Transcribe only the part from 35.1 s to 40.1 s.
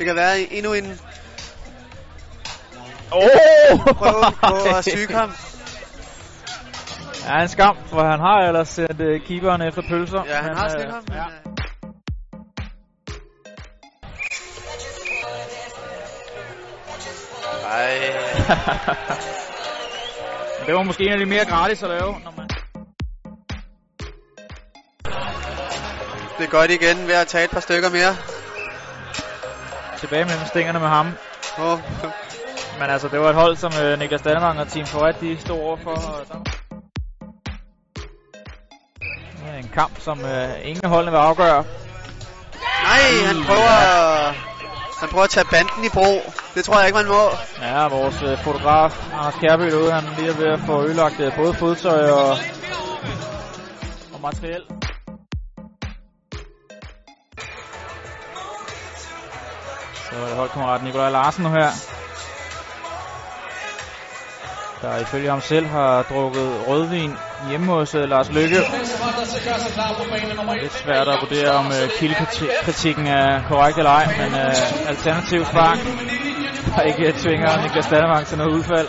de stod overfor. Og der... Er en kamp,